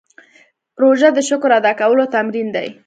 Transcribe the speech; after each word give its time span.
روژه 0.81 1.09
د 1.13 1.19
شکر 1.29 1.49
ادا 1.59 1.71
کولو 1.79 2.05
تمرین 2.13 2.47
دی. 2.55 2.67